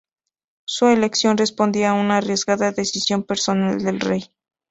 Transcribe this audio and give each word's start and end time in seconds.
Su 0.65 0.87
elección 0.87 1.37
respondía 1.37 1.91
a 1.91 1.93
una 1.93 2.17
arriesgada 2.17 2.71
decisión 2.71 3.21
personal 3.21 3.77
del 3.83 3.99
Rey. 3.99 4.31